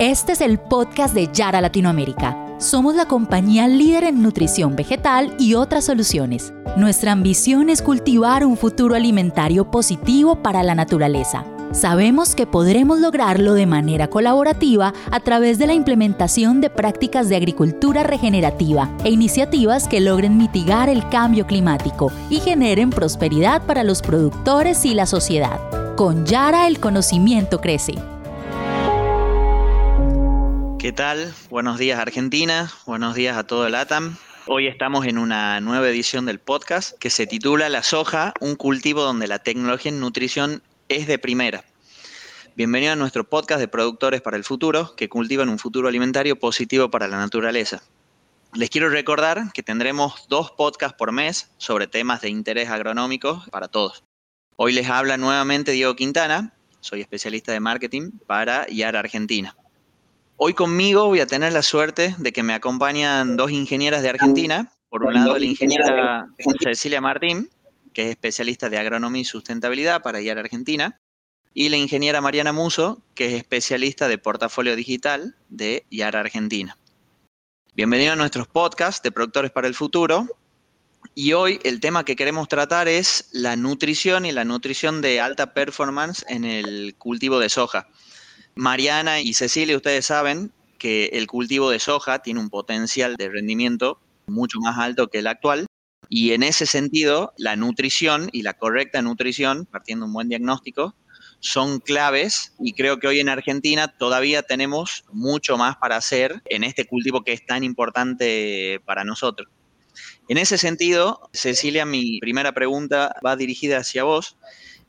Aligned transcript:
Este 0.00 0.30
es 0.30 0.40
el 0.40 0.60
podcast 0.60 1.12
de 1.12 1.28
Yara 1.32 1.60
Latinoamérica. 1.60 2.36
Somos 2.58 2.94
la 2.94 3.06
compañía 3.06 3.66
líder 3.66 4.04
en 4.04 4.22
nutrición 4.22 4.76
vegetal 4.76 5.34
y 5.40 5.54
otras 5.54 5.86
soluciones. 5.86 6.52
Nuestra 6.76 7.10
ambición 7.10 7.68
es 7.68 7.82
cultivar 7.82 8.46
un 8.46 8.56
futuro 8.56 8.94
alimentario 8.94 9.72
positivo 9.72 10.40
para 10.40 10.62
la 10.62 10.76
naturaleza. 10.76 11.44
Sabemos 11.72 12.36
que 12.36 12.46
podremos 12.46 13.00
lograrlo 13.00 13.54
de 13.54 13.66
manera 13.66 14.06
colaborativa 14.06 14.94
a 15.10 15.18
través 15.18 15.58
de 15.58 15.66
la 15.66 15.74
implementación 15.74 16.60
de 16.60 16.70
prácticas 16.70 17.28
de 17.28 17.34
agricultura 17.34 18.04
regenerativa 18.04 18.88
e 19.02 19.10
iniciativas 19.10 19.88
que 19.88 20.00
logren 20.00 20.38
mitigar 20.38 20.88
el 20.88 21.08
cambio 21.08 21.44
climático 21.44 22.12
y 22.30 22.38
generen 22.38 22.90
prosperidad 22.90 23.62
para 23.66 23.82
los 23.82 24.02
productores 24.02 24.84
y 24.84 24.94
la 24.94 25.06
sociedad. 25.06 25.58
Con 25.96 26.24
Yara 26.24 26.68
el 26.68 26.78
conocimiento 26.78 27.60
crece. 27.60 27.94
¿Qué 30.78 30.92
tal? 30.92 31.34
Buenos 31.50 31.76
días 31.76 31.98
Argentina, 31.98 32.70
buenos 32.86 33.16
días 33.16 33.36
a 33.36 33.44
todo 33.44 33.66
el 33.66 33.74
ATAM. 33.74 34.16
Hoy 34.46 34.68
estamos 34.68 35.06
en 35.06 35.18
una 35.18 35.60
nueva 35.60 35.88
edición 35.88 36.24
del 36.24 36.38
podcast 36.38 36.96
que 37.00 37.10
se 37.10 37.26
titula 37.26 37.68
La 37.68 37.82
soja, 37.82 38.32
un 38.40 38.54
cultivo 38.54 39.02
donde 39.02 39.26
la 39.26 39.40
tecnología 39.40 39.90
en 39.90 39.98
nutrición 39.98 40.62
es 40.88 41.08
de 41.08 41.18
primera. 41.18 41.64
Bienvenido 42.54 42.92
a 42.92 42.96
nuestro 42.96 43.28
podcast 43.28 43.58
de 43.58 43.66
productores 43.66 44.22
para 44.22 44.36
el 44.36 44.44
futuro 44.44 44.94
que 44.94 45.08
cultivan 45.08 45.48
un 45.48 45.58
futuro 45.58 45.88
alimentario 45.88 46.38
positivo 46.38 46.88
para 46.92 47.08
la 47.08 47.18
naturaleza. 47.18 47.82
Les 48.54 48.70
quiero 48.70 48.88
recordar 48.88 49.50
que 49.52 49.64
tendremos 49.64 50.28
dos 50.28 50.52
podcasts 50.52 50.96
por 50.96 51.10
mes 51.10 51.50
sobre 51.58 51.88
temas 51.88 52.20
de 52.20 52.28
interés 52.28 52.68
agronómico 52.68 53.42
para 53.50 53.66
todos. 53.66 54.04
Hoy 54.54 54.72
les 54.74 54.88
habla 54.88 55.16
nuevamente 55.16 55.72
Diego 55.72 55.96
Quintana, 55.96 56.54
soy 56.78 57.00
especialista 57.00 57.50
de 57.50 57.58
marketing 57.58 58.12
para 58.28 58.64
IAR 58.70 58.94
Argentina. 58.94 59.56
Hoy 60.40 60.54
conmigo 60.54 61.06
voy 61.06 61.18
a 61.18 61.26
tener 61.26 61.52
la 61.52 61.64
suerte 61.64 62.14
de 62.16 62.32
que 62.32 62.44
me 62.44 62.54
acompañan 62.54 63.36
dos 63.36 63.50
ingenieras 63.50 64.02
de 64.02 64.10
Argentina. 64.10 64.70
Por 64.88 65.02
un 65.02 65.12
lado, 65.12 65.36
la 65.36 65.44
ingeniera 65.44 66.28
Cecilia 66.62 67.00
Martín, 67.00 67.50
que 67.92 68.04
es 68.04 68.10
especialista 68.10 68.70
de 68.70 68.78
agronomía 68.78 69.22
y 69.22 69.24
sustentabilidad 69.24 70.00
para 70.00 70.20
IAR 70.20 70.38
Argentina, 70.38 71.00
y 71.54 71.70
la 71.70 71.76
ingeniera 71.76 72.20
Mariana 72.20 72.52
Muso, 72.52 73.02
que 73.16 73.26
es 73.26 73.32
especialista 73.32 74.06
de 74.06 74.16
portafolio 74.18 74.76
digital 74.76 75.34
de 75.48 75.84
IAR 75.90 76.14
Argentina. 76.14 76.78
Bienvenido 77.74 78.12
a 78.12 78.16
nuestros 78.16 78.46
podcasts 78.46 79.02
de 79.02 79.10
Productores 79.10 79.50
para 79.50 79.66
el 79.66 79.74
Futuro. 79.74 80.28
Y 81.16 81.32
hoy 81.32 81.58
el 81.64 81.80
tema 81.80 82.04
que 82.04 82.14
queremos 82.14 82.46
tratar 82.46 82.86
es 82.86 83.28
la 83.32 83.56
nutrición 83.56 84.24
y 84.24 84.30
la 84.30 84.44
nutrición 84.44 85.00
de 85.00 85.20
alta 85.20 85.52
performance 85.52 86.24
en 86.28 86.44
el 86.44 86.94
cultivo 86.96 87.40
de 87.40 87.48
soja. 87.48 87.88
Mariana 88.58 89.20
y 89.20 89.34
Cecilia, 89.34 89.76
ustedes 89.76 90.06
saben 90.06 90.50
que 90.78 91.10
el 91.12 91.28
cultivo 91.28 91.70
de 91.70 91.78
soja 91.78 92.18
tiene 92.22 92.40
un 92.40 92.50
potencial 92.50 93.14
de 93.14 93.28
rendimiento 93.28 94.00
mucho 94.26 94.58
más 94.58 94.76
alto 94.78 95.06
que 95.06 95.20
el 95.20 95.28
actual. 95.28 95.66
Y 96.08 96.32
en 96.32 96.42
ese 96.42 96.66
sentido, 96.66 97.32
la 97.36 97.54
nutrición 97.54 98.28
y 98.32 98.42
la 98.42 98.54
correcta 98.54 99.00
nutrición, 99.00 99.66
partiendo 99.66 100.06
de 100.06 100.08
un 100.08 100.12
buen 100.12 100.28
diagnóstico, 100.28 100.96
son 101.38 101.78
claves 101.78 102.52
y 102.58 102.72
creo 102.72 102.98
que 102.98 103.06
hoy 103.06 103.20
en 103.20 103.28
Argentina 103.28 103.96
todavía 103.96 104.42
tenemos 104.42 105.04
mucho 105.12 105.56
más 105.56 105.76
para 105.76 105.94
hacer 105.94 106.42
en 106.46 106.64
este 106.64 106.84
cultivo 106.84 107.22
que 107.22 107.34
es 107.34 107.46
tan 107.46 107.62
importante 107.62 108.80
para 108.84 109.04
nosotros. 109.04 109.48
En 110.26 110.36
ese 110.36 110.58
sentido, 110.58 111.30
Cecilia, 111.32 111.86
mi 111.86 112.18
primera 112.18 112.50
pregunta 112.50 113.14
va 113.24 113.36
dirigida 113.36 113.78
hacia 113.78 114.02
vos 114.02 114.36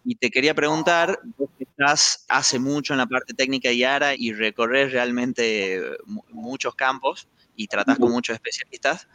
y 0.03 0.15
te 0.15 0.29
quería 0.29 0.53
preguntar, 0.53 1.19
vos 1.37 1.49
estás 1.59 2.25
hace 2.29 2.59
mucho 2.59 2.93
en 2.93 2.99
la 2.99 3.05
parte 3.05 3.33
técnica 3.33 3.71
y 3.71 3.83
ARA 3.83 4.15
y 4.15 4.33
recorres 4.33 4.91
realmente 4.91 5.81
muchos 6.29 6.75
campos 6.75 7.27
y 7.55 7.67
tratás 7.67 7.99
con 7.99 8.11
muchos 8.11 8.35
especialistas, 8.35 9.09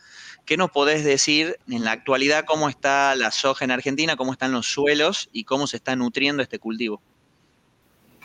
¿qué 0.44 0.58
nos 0.58 0.70
podés 0.70 1.02
decir 1.02 1.56
en 1.66 1.82
la 1.82 1.92
actualidad 1.92 2.44
cómo 2.46 2.68
está 2.68 3.14
la 3.14 3.30
soja 3.30 3.64
en 3.64 3.70
Argentina, 3.70 4.17
cómo 4.17 4.33
están 4.33 4.52
los 4.52 4.67
suelos 4.67 5.30
y 5.33 5.45
cómo 5.45 5.67
se 5.67 5.78
está 5.78 5.96
nutriendo 5.96 6.42
este 6.42 6.58
cultivo? 6.58 7.01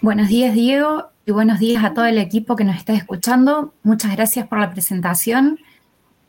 Buenos 0.02 0.28
días, 0.28 0.54
Diego, 0.54 1.10
y 1.26 1.32
buenos 1.32 1.60
días 1.60 1.86
a 1.86 1.94
todo 1.94 2.06
el 2.06 2.18
equipo 2.18 2.58
que 2.58 2.66
nos 2.66 2.76
está 2.76 2.94
escuchando. 2.94 3.74
Muchas 3.84 4.12
gracias 4.14 4.46
por 4.48 4.60
la 4.60 4.72
presentación 4.72 5.60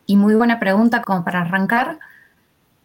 y 0.06 0.16
muy 0.16 0.36
buena 0.36 0.60
pregunta 0.60 1.02
como 1.02 1.24
para 1.24 1.41
arrancar. 1.41 1.98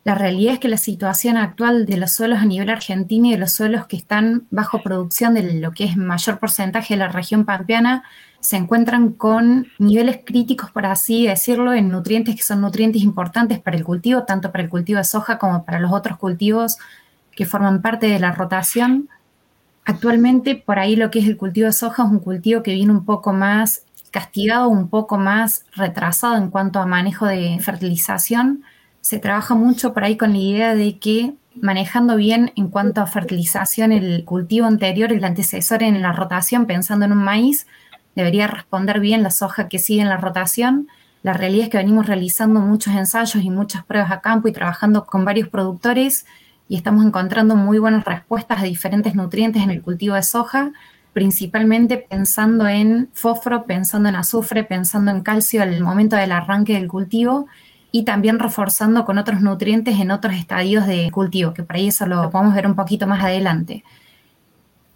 La 0.06 0.14
realidad 0.14 0.54
es 0.54 0.60
que 0.60 0.68
la 0.68 0.78
situación 0.78 1.36
actual 1.36 1.88
de 1.88 1.98
los 1.98 2.12
suelos 2.12 2.38
a 2.38 2.46
nivel 2.46 2.70
argentino 2.70 3.26
y 3.26 3.32
de 3.32 3.40
los 3.40 3.54
suelos 3.54 3.88
que 3.88 3.98
están 3.98 4.46
bajo 4.52 4.84
producción 4.84 5.34
de 5.34 5.60
lo 5.60 5.72
que 5.72 5.86
es 5.86 5.98
mayor 5.98 6.38
porcentaje 6.38 6.94
de 6.94 7.00
la 7.00 7.08
región 7.08 7.44
pampeana 7.44 8.04
se 8.40 8.56
encuentran 8.56 9.14
con 9.14 9.66
niveles 9.80 10.20
críticos, 10.24 10.70
por 10.70 10.86
así 10.86 11.26
decirlo, 11.26 11.74
en 11.74 11.90
nutrientes 11.90 12.36
que 12.36 12.44
son 12.44 12.62
nutrientes 12.62 13.02
importantes 13.02 13.60
para 13.60 13.78
el 13.78 13.84
cultivo, 13.84 14.26
tanto 14.26 14.52
para 14.52 14.64
el 14.64 14.70
cultivo 14.70 15.00
de 15.00 15.06
soja 15.06 15.40
como 15.40 15.66
para 15.66 15.80
los 15.80 15.92
otros 15.92 16.20
cultivos 16.20 16.78
que 17.32 17.48
forman 17.48 17.82
parte 17.82 18.06
de 18.06 18.20
la 18.20 18.32
rotación. 18.32 19.10
Actualmente, 19.86 20.56
por 20.56 20.78
ahí 20.78 20.96
lo 20.96 21.10
que 21.10 21.18
es 21.18 21.26
el 21.26 21.36
cultivo 21.36 21.66
de 21.66 21.74
soja 21.74 22.04
es 22.04 22.12
un 22.12 22.20
cultivo 22.20 22.62
que 22.62 22.76
viene 22.76 22.92
un 22.92 23.06
poco 23.06 23.34
más 23.34 23.82
castigado, 24.12 24.70
un 24.70 24.88
poco 24.88 25.18
más 25.18 25.66
retrasado 25.76 26.38
en 26.38 26.52
cuanto 26.52 26.78
a 26.78 26.86
manejo 26.86 27.26
de 27.26 27.58
fertilización 27.60 28.64
se 29.06 29.20
trabaja 29.20 29.54
mucho 29.54 29.94
por 29.94 30.04
ahí 30.04 30.18
con 30.18 30.32
la 30.32 30.40
idea 30.40 30.74
de 30.74 30.98
que 30.98 31.36
manejando 31.62 32.16
bien 32.16 32.52
en 32.56 32.70
cuanto 32.70 33.02
a 33.02 33.06
fertilización 33.06 33.92
el 33.92 34.26
cultivo 34.26 34.66
anterior, 34.66 35.14
el 35.14 35.24
antecesor 35.24 35.84
en 35.84 36.02
la 36.02 36.12
rotación, 36.12 36.66
pensando 36.66 37.06
en 37.06 37.12
un 37.12 37.24
maíz, 37.24 37.68
debería 38.16 38.48
responder 38.48 39.00
bien 39.00 39.22
la 39.22 39.30
soja 39.30 39.70
que 39.70 39.78
sigue 39.78 40.02
en 40.02 40.10
la 40.10 40.18
rotación. 40.18 40.88
La 41.22 41.34
realidad 41.34 41.66
es 41.66 41.70
que 41.70 41.78
venimos 41.78 42.08
realizando 42.08 42.62
muchos 42.62 42.96
ensayos 42.96 43.44
y 43.44 43.52
muchas 43.52 43.86
pruebas 43.86 44.10
a 44.12 44.22
campo 44.22 44.48
y 44.48 44.54
trabajando 44.54 45.06
con 45.06 45.24
varios 45.24 45.50
productores 45.50 46.26
y 46.68 46.76
estamos 46.76 47.06
encontrando 47.06 47.56
muy 47.56 47.78
buenas 47.78 48.06
respuestas 48.06 48.60
a 48.60 48.64
diferentes 48.64 49.14
nutrientes 49.14 49.62
en 49.62 49.70
el 49.70 49.84
cultivo 49.84 50.16
de 50.16 50.24
soja, 50.24 50.72
principalmente 51.14 51.98
pensando 51.98 52.68
en 52.68 53.10
fósforo, 53.14 53.66
pensando 53.68 54.10
en 54.10 54.16
azufre, 54.16 54.64
pensando 54.64 55.12
en 55.12 55.22
calcio 55.22 55.62
al 55.62 55.80
momento 55.82 56.16
del 56.16 56.32
arranque 56.32 56.74
del 56.74 56.88
cultivo 56.88 57.46
y 57.96 58.04
también 58.04 58.40
reforzando 58.40 59.06
con 59.06 59.18
otros 59.18 59.40
nutrientes 59.40 60.02
en 60.02 60.12
otros 60.12 60.36
estadios 60.36 60.86
de 60.86 61.10
cultivo, 61.12 61.54
que 61.54 61.64
por 61.64 61.78
ahí 61.78 61.88
eso 61.88 62.06
lo 62.06 62.30
podemos 62.30 62.54
ver 62.54 62.68
un 62.68 62.76
poquito 62.76 63.08
más 63.08 63.24
adelante. 63.24 63.86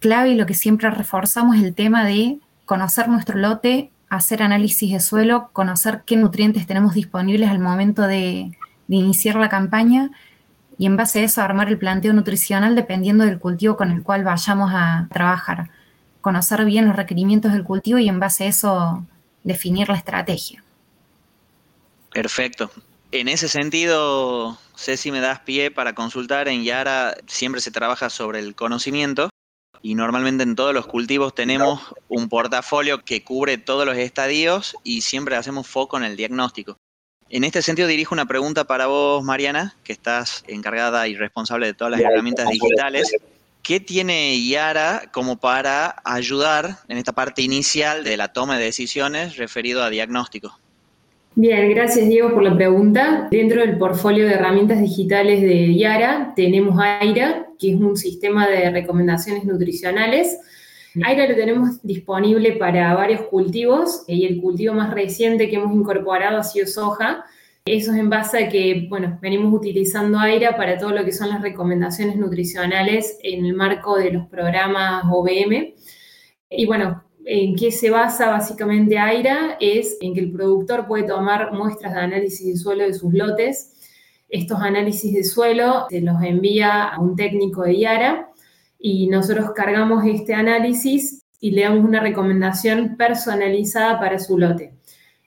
Clave 0.00 0.32
y 0.32 0.34
lo 0.34 0.44
que 0.44 0.52
siempre 0.52 0.90
reforzamos 0.90 1.56
es 1.56 1.62
el 1.62 1.74
tema 1.74 2.04
de 2.04 2.36
conocer 2.66 3.08
nuestro 3.08 3.38
lote, 3.38 3.90
hacer 4.10 4.42
análisis 4.42 4.92
de 4.92 5.00
suelo, 5.00 5.48
conocer 5.54 6.02
qué 6.04 6.16
nutrientes 6.16 6.66
tenemos 6.66 6.92
disponibles 6.92 7.48
al 7.48 7.58
momento 7.58 8.02
de 8.02 8.52
iniciar 8.88 9.36
la 9.36 9.48
campaña 9.48 10.10
y 10.76 10.84
en 10.84 10.98
base 10.98 11.20
a 11.20 11.24
eso 11.24 11.40
armar 11.40 11.68
el 11.68 11.78
planteo 11.78 12.12
nutricional 12.12 12.74
dependiendo 12.74 13.24
del 13.24 13.38
cultivo 13.38 13.78
con 13.78 13.92
el 13.92 14.02
cual 14.02 14.24
vayamos 14.24 14.72
a 14.74 15.08
trabajar. 15.10 15.70
Conocer 16.20 16.66
bien 16.66 16.86
los 16.86 16.96
requerimientos 16.96 17.54
del 17.54 17.64
cultivo 17.64 17.98
y 17.98 18.10
en 18.10 18.20
base 18.20 18.44
a 18.44 18.48
eso 18.48 19.06
definir 19.42 19.88
la 19.88 19.96
estrategia. 19.96 20.62
Perfecto. 22.12 22.70
En 23.12 23.26
ese 23.26 23.48
sentido, 23.48 24.56
sé 24.76 24.96
si 24.96 25.10
me 25.10 25.20
das 25.20 25.40
pie 25.40 25.72
para 25.72 25.94
consultar. 25.96 26.46
En 26.46 26.62
Yara 26.62 27.16
siempre 27.26 27.60
se 27.60 27.72
trabaja 27.72 28.08
sobre 28.08 28.38
el 28.38 28.54
conocimiento 28.54 29.30
y 29.82 29.96
normalmente 29.96 30.44
en 30.44 30.54
todos 30.54 30.72
los 30.72 30.86
cultivos 30.86 31.34
tenemos 31.34 31.80
un 32.08 32.28
portafolio 32.28 33.04
que 33.04 33.24
cubre 33.24 33.58
todos 33.58 33.84
los 33.84 33.96
estadios 33.96 34.76
y 34.84 35.00
siempre 35.00 35.34
hacemos 35.34 35.66
foco 35.66 35.96
en 35.96 36.04
el 36.04 36.16
diagnóstico. 36.16 36.76
En 37.30 37.42
este 37.42 37.62
sentido 37.62 37.88
dirijo 37.88 38.14
una 38.14 38.26
pregunta 38.26 38.64
para 38.64 38.86
vos, 38.86 39.24
Mariana, 39.24 39.74
que 39.82 39.92
estás 39.92 40.44
encargada 40.46 41.08
y 41.08 41.16
responsable 41.16 41.66
de 41.66 41.74
todas 41.74 41.92
las 41.92 42.00
herramientas 42.00 42.48
digitales. 42.48 43.16
¿Qué 43.62 43.80
tiene 43.80 44.40
Yara 44.46 45.10
como 45.12 45.36
para 45.36 45.96
ayudar 46.04 46.78
en 46.86 46.96
esta 46.96 47.12
parte 47.12 47.42
inicial 47.42 48.04
de 48.04 48.16
la 48.16 48.32
toma 48.32 48.56
de 48.56 48.64
decisiones 48.64 49.36
referido 49.36 49.82
a 49.82 49.90
diagnóstico? 49.90 50.59
Bien, 51.42 51.70
gracias 51.70 52.06
Diego 52.06 52.34
por 52.34 52.42
la 52.42 52.54
pregunta. 52.54 53.28
Dentro 53.30 53.62
del 53.62 53.78
portfolio 53.78 54.26
de 54.26 54.34
herramientas 54.34 54.78
digitales 54.78 55.40
de 55.40 55.74
Yara 55.74 56.34
tenemos 56.36 56.78
AIRA, 56.78 57.46
que 57.58 57.70
es 57.72 57.80
un 57.80 57.96
sistema 57.96 58.46
de 58.46 58.68
recomendaciones 58.68 59.46
nutricionales. 59.46 60.38
AIRA 61.02 61.28
lo 61.28 61.34
tenemos 61.34 61.82
disponible 61.82 62.52
para 62.56 62.92
varios 62.92 63.22
cultivos 63.22 64.04
y 64.06 64.26
el 64.26 64.38
cultivo 64.38 64.74
más 64.74 64.92
reciente 64.92 65.48
que 65.48 65.56
hemos 65.56 65.74
incorporado 65.74 66.36
ha 66.36 66.44
sido 66.44 66.66
soja. 66.66 67.24
Eso 67.64 67.92
es 67.92 67.96
en 67.96 68.10
base 68.10 68.44
a 68.44 68.48
que, 68.50 68.86
bueno, 68.90 69.18
venimos 69.22 69.50
utilizando 69.50 70.18
AIRA 70.18 70.58
para 70.58 70.76
todo 70.76 70.90
lo 70.90 71.06
que 71.06 71.12
son 71.12 71.30
las 71.30 71.40
recomendaciones 71.40 72.16
nutricionales 72.16 73.18
en 73.22 73.46
el 73.46 73.54
marco 73.54 73.96
de 73.96 74.12
los 74.12 74.26
programas 74.26 75.04
OBM. 75.10 75.72
Y 76.50 76.66
bueno, 76.66 77.02
en 77.24 77.56
qué 77.56 77.70
se 77.70 77.90
basa 77.90 78.30
básicamente 78.30 78.98
AIRA 78.98 79.56
es 79.60 79.98
en 80.00 80.14
que 80.14 80.20
el 80.20 80.32
productor 80.32 80.86
puede 80.86 81.04
tomar 81.04 81.52
muestras 81.52 81.94
de 81.94 82.00
análisis 82.00 82.46
de 82.46 82.56
suelo 82.56 82.84
de 82.84 82.94
sus 82.94 83.12
lotes. 83.12 83.74
Estos 84.28 84.60
análisis 84.60 85.12
de 85.12 85.24
suelo 85.24 85.86
se 85.90 86.00
los 86.00 86.22
envía 86.22 86.84
a 86.84 87.00
un 87.00 87.16
técnico 87.16 87.62
de 87.62 87.74
IARA 87.74 88.30
y 88.78 89.08
nosotros 89.08 89.50
cargamos 89.54 90.04
este 90.06 90.34
análisis 90.34 91.24
y 91.40 91.52
le 91.52 91.62
damos 91.62 91.84
una 91.84 92.00
recomendación 92.00 92.96
personalizada 92.96 93.98
para 93.98 94.18
su 94.18 94.38
lote. 94.38 94.74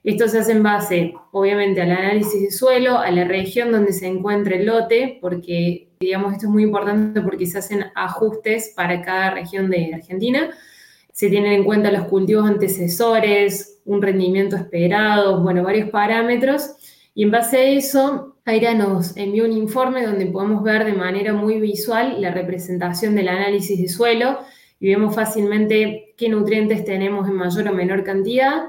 Esto 0.04 0.28
se 0.28 0.40
hace 0.40 0.52
en 0.52 0.64
base, 0.64 1.14
obviamente, 1.32 1.82
al 1.82 1.92
análisis 1.92 2.42
de 2.42 2.52
suelo, 2.52 2.98
a 3.00 3.10
la 3.10 3.24
región 3.24 3.72
donde 3.72 3.94
se 3.94 4.08
encuentra 4.08 4.56
el 4.56 4.66
lote, 4.66 5.18
porque, 5.22 5.92
digamos, 6.00 6.34
esto 6.34 6.48
es 6.48 6.52
muy 6.52 6.64
importante 6.64 7.22
porque 7.22 7.46
se 7.46 7.60
hacen 7.60 7.86
ajustes 7.96 8.74
para 8.76 9.02
cada 9.02 9.32
región 9.32 9.70
de 9.70 9.94
Argentina. 9.94 10.50
Se 11.14 11.30
tienen 11.30 11.54
en 11.54 11.64
cuenta 11.64 11.92
los 11.92 12.08
cultivos 12.08 12.46
antecesores, 12.46 13.80
un 13.86 14.02
rendimiento 14.02 14.58
esperado, 14.58 15.42
bueno, 15.42 15.64
varios 15.64 15.90
parámetros. 15.90 16.72
Y 17.16 17.24
en 17.24 17.32
base 17.32 17.58
a 17.58 17.64
eso, 17.64 18.36
Aira 18.46 18.74
nos 18.74 19.16
envió 19.16 19.46
un 19.46 19.54
informe 19.54 20.06
donde 20.06 20.26
podemos 20.26 20.64
ver 20.64 20.86
de 20.86 20.94
manera 20.94 21.32
muy 21.34 21.62
visual 21.62 22.20
la 22.20 22.32
representación 22.32 23.16
del 23.16 23.30
análisis 23.30 23.80
de 23.80 23.88
suelo 23.88 24.40
y 24.80 24.90
vemos 24.90 25.16
fácilmente 25.16 26.14
qué 26.18 26.28
nutrientes 26.28 26.84
tenemos 26.84 27.30
en 27.30 27.36
mayor 27.36 27.68
o 27.70 27.74
menor 27.74 28.04
cantidad 28.04 28.64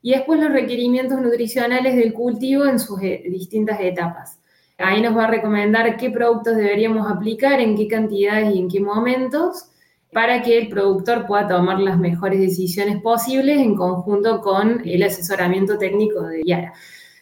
y 0.00 0.12
después 0.12 0.38
los 0.38 0.52
requerimientos 0.52 1.20
nutricionales 1.20 1.96
del 1.96 2.12
cultivo 2.12 2.66
en 2.66 2.78
sus 2.78 3.02
eh, 3.02 3.24
distintas 3.28 3.80
etapas. 3.80 4.38
Ahí 4.78 5.00
nos 5.00 5.16
va 5.16 5.24
a 5.24 5.30
recomendar 5.30 5.96
qué 5.96 6.10
productos 6.10 6.56
deberíamos 6.56 7.10
aplicar, 7.10 7.60
en 7.60 7.74
qué 7.76 7.88
cantidades 7.88 8.54
y 8.54 8.58
en 8.58 8.68
qué 8.68 8.78
momentos, 8.78 9.70
para 10.16 10.40
que 10.40 10.56
el 10.56 10.68
productor 10.70 11.26
pueda 11.26 11.46
tomar 11.46 11.78
las 11.78 11.98
mejores 11.98 12.40
decisiones 12.40 13.02
posibles 13.02 13.58
en 13.58 13.74
conjunto 13.74 14.40
con 14.40 14.80
el 14.88 15.02
asesoramiento 15.02 15.76
técnico 15.76 16.22
de 16.22 16.42
Yara. 16.42 16.72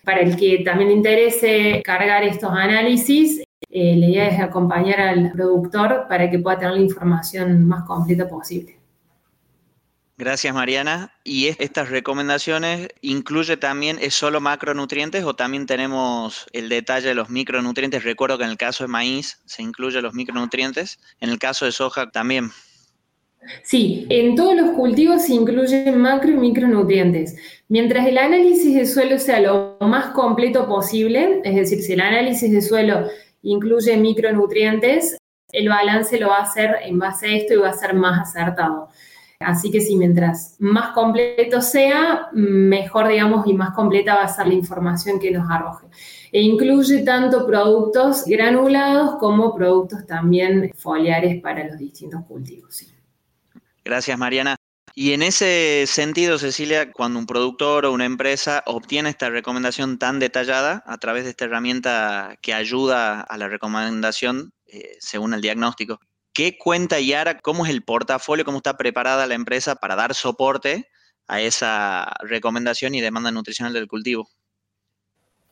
Para 0.04 0.20
el 0.20 0.36
que 0.36 0.62
también 0.64 0.90
le 0.90 0.94
interese 0.94 1.82
cargar 1.84 2.22
estos 2.22 2.52
análisis, 2.52 3.42
eh, 3.68 3.96
la 3.96 4.06
idea 4.06 4.28
es 4.28 4.38
acompañar 4.38 5.00
al 5.00 5.32
productor 5.32 6.06
para 6.08 6.30
que 6.30 6.38
pueda 6.38 6.60
tener 6.60 6.74
la 6.74 6.82
información 6.82 7.66
más 7.66 7.82
completa 7.82 8.28
posible. 8.28 8.78
Gracias, 10.16 10.54
Mariana. 10.54 11.12
¿Y 11.24 11.48
estas 11.48 11.88
recomendaciones 11.88 12.90
incluye 13.00 13.56
también, 13.56 13.98
es 14.00 14.14
solo 14.14 14.40
macronutrientes 14.40 15.24
o 15.24 15.34
también 15.34 15.66
tenemos 15.66 16.46
el 16.52 16.68
detalle 16.68 17.08
de 17.08 17.16
los 17.16 17.28
micronutrientes? 17.28 18.04
Recuerdo 18.04 18.38
que 18.38 18.44
en 18.44 18.50
el 18.50 18.56
caso 18.56 18.84
de 18.84 18.88
maíz 18.88 19.40
se 19.46 19.64
incluye 19.64 20.00
los 20.00 20.14
micronutrientes, 20.14 21.00
en 21.18 21.30
el 21.30 21.40
caso 21.40 21.64
de 21.64 21.72
soja 21.72 22.12
también. 22.12 22.52
Sí, 23.62 24.06
en 24.08 24.36
todos 24.36 24.56
los 24.56 24.70
cultivos 24.70 25.22
se 25.22 25.34
incluyen 25.34 25.98
macro 25.98 26.30
y 26.30 26.36
micronutrientes. 26.36 27.36
Mientras 27.68 28.06
el 28.06 28.18
análisis 28.18 28.74
de 28.74 28.86
suelo 28.86 29.18
sea 29.18 29.40
lo 29.40 29.76
más 29.80 30.06
completo 30.06 30.66
posible, 30.66 31.40
es 31.44 31.54
decir, 31.54 31.82
si 31.82 31.92
el 31.94 32.00
análisis 32.00 32.50
de 32.50 32.62
suelo 32.62 33.08
incluye 33.42 33.96
micronutrientes, 33.96 35.16
el 35.52 35.68
balance 35.68 36.18
lo 36.18 36.28
va 36.28 36.38
a 36.38 36.42
hacer 36.42 36.76
en 36.84 36.98
base 36.98 37.26
a 37.26 37.36
esto 37.36 37.54
y 37.54 37.58
va 37.58 37.70
a 37.70 37.74
ser 37.74 37.94
más 37.94 38.20
acertado. 38.20 38.88
Así 39.40 39.70
que 39.70 39.80
si 39.80 39.96
mientras 39.96 40.56
más 40.58 40.92
completo 40.92 41.60
sea, 41.60 42.28
mejor, 42.32 43.08
digamos, 43.08 43.46
y 43.46 43.52
más 43.52 43.74
completa 43.74 44.14
va 44.14 44.22
a 44.22 44.28
ser 44.28 44.46
la 44.46 44.54
información 44.54 45.18
que 45.18 45.30
nos 45.30 45.48
arroje. 45.50 45.86
E 46.32 46.40
incluye 46.40 47.02
tanto 47.02 47.46
productos 47.46 48.24
granulados 48.24 49.16
como 49.16 49.54
productos 49.54 50.06
también 50.06 50.72
foliares 50.76 51.40
para 51.40 51.66
los 51.68 51.78
distintos 51.78 52.24
cultivos. 52.26 52.93
Gracias, 53.84 54.18
Mariana. 54.18 54.56
Y 54.94 55.12
en 55.12 55.22
ese 55.22 55.84
sentido, 55.86 56.38
Cecilia, 56.38 56.92
cuando 56.92 57.18
un 57.18 57.26
productor 57.26 57.84
o 57.84 57.92
una 57.92 58.04
empresa 58.04 58.62
obtiene 58.66 59.10
esta 59.10 59.28
recomendación 59.28 59.98
tan 59.98 60.20
detallada 60.20 60.84
a 60.86 60.98
través 60.98 61.24
de 61.24 61.30
esta 61.30 61.46
herramienta 61.46 62.36
que 62.40 62.54
ayuda 62.54 63.20
a 63.20 63.38
la 63.38 63.48
recomendación 63.48 64.52
eh, 64.66 64.96
según 65.00 65.34
el 65.34 65.40
diagnóstico, 65.40 65.98
¿Qué 66.34 66.58
cuenta 66.58 66.98
Yara? 66.98 67.38
¿Cómo 67.38 67.64
es 67.64 67.70
el 67.70 67.84
portafolio? 67.84 68.44
¿Cómo 68.44 68.56
está 68.56 68.76
preparada 68.76 69.28
la 69.28 69.34
empresa 69.34 69.76
para 69.76 69.94
dar 69.94 70.14
soporte 70.14 70.88
a 71.28 71.40
esa 71.40 72.12
recomendación 72.24 72.96
y 72.96 73.00
demanda 73.00 73.30
nutricional 73.30 73.72
del 73.72 73.86
cultivo? 73.86 74.28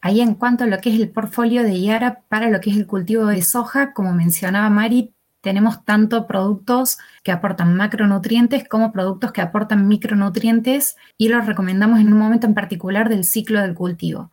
Ahí 0.01 0.21
en 0.21 0.35
cuanto 0.35 0.65
a 0.65 0.67
lo 0.67 0.79
que 0.79 0.93
es 0.93 0.99
el 0.99 1.13
portfolio 1.13 1.63
de 1.63 1.81
Yara 1.81 2.25
para 2.29 2.51
lo 2.51 2.61
que 2.61 2.71
es 2.71 2.77
el 2.77 2.89
cultivo 2.89 3.27
de 3.27 3.43
soja, 3.43 3.93
como 3.93 4.13
mencionaba 4.13 4.69
Mari, 4.71 5.15
tenemos 5.43 5.85
tanto 5.85 6.27
productos 6.27 6.99
que 7.23 7.33
aportan 7.33 7.77
macronutrientes 7.77 8.67
como 8.67 8.93
productos 8.93 9.33
que 9.33 9.43
aportan 9.43 9.89
micronutrientes 9.89 10.97
y 11.19 11.29
los 11.29 11.45
recomendamos 11.45 12.01
en 12.01 12.13
un 12.13 12.19
momento 12.19 12.47
en 12.47 12.55
particular 12.55 13.09
del 13.09 13.25
ciclo 13.25 13.61
del 13.61 13.75
cultivo. 13.75 14.31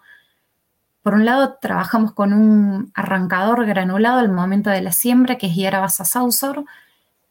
Por 1.01 1.15
un 1.15 1.25
lado, 1.25 1.57
trabajamos 1.59 2.13
con 2.13 2.33
un 2.33 2.91
arrancador 2.93 3.65
granulado 3.65 4.19
al 4.19 4.31
momento 4.31 4.69
de 4.69 4.81
la 4.81 4.91
siembra, 4.91 5.37
que 5.37 5.47
es 5.47 5.55
Hierabasa 5.55 6.05
Saucer, 6.05 6.63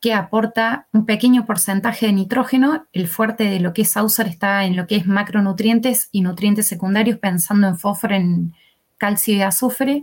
que 0.01 0.15
aporta 0.15 0.89
un 0.93 1.07
pequeño 1.07 1.47
porcentaje 1.47 2.07
de 2.07 2.13
nitrógeno. 2.13 2.87
El 2.93 3.07
fuerte 3.07 3.45
de 3.45 3.61
lo 3.61 3.73
que 3.75 3.83
es 3.83 3.93
Saucer 3.93 4.27
está 4.27 4.65
en 4.65 4.75
lo 4.75 4.87
que 4.87 4.97
es 4.97 5.07
macronutrientes 5.07 6.09
y 6.11 6.23
nutrientes 6.23 6.67
secundarios, 6.67 7.19
pensando 7.19 7.69
en 7.69 7.79
fósforo, 7.79 8.17
en 8.17 8.55
calcio 8.97 9.35
y 9.35 9.43
azufre. 9.43 10.03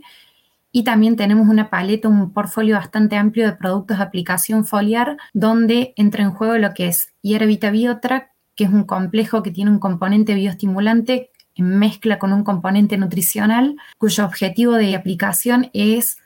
Y 0.75 0.83
también 0.83 1.15
tenemos 1.15 1.47
una 1.47 1.69
paleta, 1.69 2.09
un 2.09 2.33
portfolio 2.33 2.75
bastante 2.75 3.15
amplio 3.15 3.45
de 3.45 3.53
productos 3.53 3.97
de 3.97 4.03
aplicación 4.03 4.65
foliar, 4.65 5.15
donde 5.33 5.93
entra 5.95 6.21
en 6.21 6.31
juego 6.31 6.57
lo 6.57 6.73
que 6.73 6.89
es 6.89 7.13
Hierbita 7.21 7.71
Biotrack, 7.71 8.31
que 8.57 8.65
es 8.65 8.69
un 8.69 8.83
complejo 8.83 9.41
que 9.41 9.51
tiene 9.51 9.71
un 9.71 9.79
componente 9.79 10.33
bioestimulante 10.33 11.31
en 11.55 11.79
mezcla 11.79 12.19
con 12.19 12.33
un 12.33 12.43
componente 12.43 12.97
nutricional 12.97 13.77
cuyo 13.97 14.25
objetivo 14.25 14.73
de 14.73 14.97
aplicación 14.97 15.69
es 15.71 16.17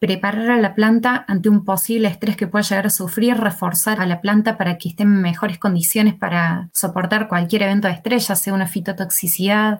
preparar 0.00 0.50
a 0.50 0.60
la 0.60 0.74
planta 0.74 1.24
ante 1.28 1.48
un 1.48 1.64
posible 1.64 2.08
estrés 2.08 2.36
que 2.36 2.48
pueda 2.48 2.64
llegar 2.64 2.86
a 2.86 2.90
sufrir, 2.90 3.36
reforzar 3.36 4.00
a 4.00 4.06
la 4.06 4.20
planta 4.20 4.58
para 4.58 4.78
que 4.78 4.88
esté 4.88 5.04
en 5.04 5.22
mejores 5.22 5.60
condiciones 5.60 6.14
para 6.14 6.70
soportar 6.72 7.28
cualquier 7.28 7.62
evento 7.62 7.86
de 7.86 7.94
estrés, 7.94 8.26
ya 8.26 8.34
sea 8.34 8.52
una 8.52 8.66
fitotoxicidad, 8.66 9.78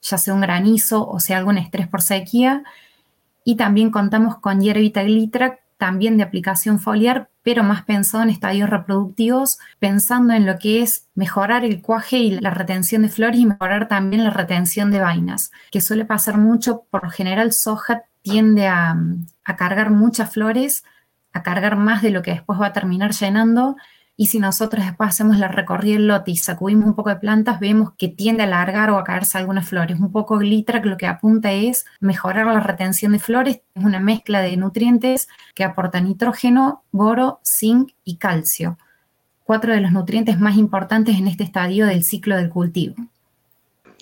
ya 0.00 0.16
sea 0.16 0.32
un 0.32 0.42
granizo 0.42 1.08
o 1.08 1.18
sea 1.18 1.38
algún 1.38 1.58
estrés 1.58 1.88
por 1.88 2.02
sequía. 2.02 2.62
Y 3.44 3.56
también 3.56 3.90
contamos 3.90 4.38
con 4.38 4.60
hierbita 4.60 5.02
glitrac, 5.02 5.60
también 5.76 6.16
de 6.16 6.22
aplicación 6.22 6.80
foliar, 6.80 7.28
pero 7.42 7.62
más 7.62 7.82
pensado 7.82 8.22
en 8.22 8.30
estadios 8.30 8.70
reproductivos, 8.70 9.58
pensando 9.78 10.32
en 10.32 10.46
lo 10.46 10.58
que 10.58 10.82
es 10.82 11.08
mejorar 11.14 11.64
el 11.64 11.82
cuaje 11.82 12.18
y 12.18 12.40
la 12.40 12.50
retención 12.50 13.02
de 13.02 13.08
flores 13.10 13.38
y 13.38 13.46
mejorar 13.46 13.86
también 13.86 14.24
la 14.24 14.30
retención 14.30 14.90
de 14.90 15.00
vainas, 15.00 15.50
que 15.70 15.80
suele 15.80 16.04
pasar 16.04 16.38
mucho, 16.38 16.84
por 16.90 17.10
general 17.10 17.52
soja 17.52 18.04
tiende 18.22 18.66
a 18.66 18.96
cargar 19.58 19.90
muchas 19.90 20.32
flores, 20.32 20.84
a 21.34 21.42
cargar 21.42 21.76
más 21.76 22.00
de 22.00 22.10
lo 22.10 22.22
que 22.22 22.30
después 22.30 22.58
va 22.58 22.68
a 22.68 22.72
terminar 22.72 23.12
llenando 23.12 23.76
y 24.16 24.26
si 24.28 24.38
nosotros 24.38 24.84
después 24.84 25.10
hacemos 25.10 25.38
la 25.38 25.48
recorrida 25.48 25.94
del 25.94 26.06
lote 26.06 26.30
y 26.30 26.36
sacudimos 26.36 26.86
un 26.86 26.94
poco 26.94 27.10
de 27.10 27.16
plantas, 27.16 27.58
vemos 27.58 27.94
que 27.98 28.06
tiende 28.08 28.44
a 28.44 28.46
alargar 28.46 28.90
o 28.90 28.98
a 28.98 29.02
caerse 29.02 29.38
algunas 29.38 29.68
flores. 29.68 29.98
Un 29.98 30.12
poco 30.12 30.38
glitter 30.38 30.80
que 30.82 30.88
lo 30.88 30.96
que 30.96 31.08
apunta 31.08 31.52
es 31.52 31.84
mejorar 31.98 32.46
la 32.46 32.60
retención 32.60 33.12
de 33.12 33.18
flores. 33.18 33.60
Es 33.74 33.84
una 33.84 33.98
mezcla 33.98 34.40
de 34.40 34.56
nutrientes 34.56 35.26
que 35.54 35.64
aportan 35.64 36.04
nitrógeno, 36.04 36.84
boro, 36.92 37.40
zinc 37.44 37.90
y 38.04 38.18
calcio. 38.18 38.78
Cuatro 39.42 39.74
de 39.74 39.80
los 39.80 39.90
nutrientes 39.90 40.38
más 40.38 40.56
importantes 40.56 41.16
en 41.18 41.26
este 41.26 41.42
estadio 41.42 41.86
del 41.86 42.04
ciclo 42.04 42.36
del 42.36 42.50
cultivo. 42.50 42.94